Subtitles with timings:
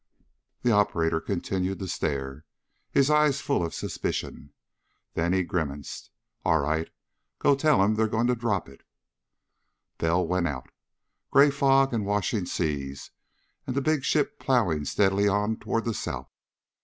[0.63, 2.43] The operator continued to stare,
[2.89, 4.51] his eyes full of suspicion.
[5.13, 6.09] Then he grimaced.
[6.43, 6.89] "All right.
[7.37, 8.81] Go tell him they're going to drop it."
[9.99, 10.71] Bell went out.
[11.29, 13.11] Gray fog, and washing seas,
[13.67, 16.31] and the big ship ploughing steadily on toward the south....